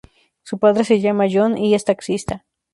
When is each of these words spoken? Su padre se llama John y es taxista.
Su 0.41 0.57
padre 0.57 0.83
se 0.83 0.99
llama 0.99 1.27
John 1.31 1.59
y 1.59 1.75
es 1.75 1.85
taxista. 1.85 2.43